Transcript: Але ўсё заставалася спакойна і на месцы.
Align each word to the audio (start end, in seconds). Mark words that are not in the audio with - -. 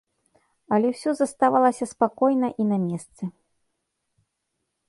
Але 0.77 0.87
ўсё 0.93 1.13
заставалася 1.19 1.89
спакойна 1.93 2.47
і 2.65 2.67
на 2.73 2.77
месцы. 2.89 3.23